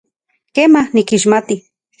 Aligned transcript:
Kema, 0.55 0.81
nikixmati. 0.93 1.55